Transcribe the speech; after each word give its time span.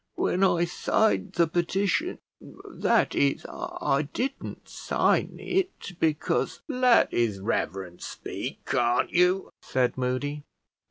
When 0.15 0.43
I 0.43 0.65
signed 0.65 1.33
the 1.33 1.45
petition, 1.45 2.17
that 2.39 3.13
is, 3.13 3.45
I 3.51 4.09
didn't 4.11 4.67
sign 4.67 5.37
it, 5.39 5.91
because" 5.99 6.61
"Let 6.67 7.11
his 7.11 7.39
reverence 7.39 8.07
speak, 8.07 8.65
can't 8.65 9.11
you?" 9.11 9.51
said 9.61 9.99
Moody. 9.99 10.41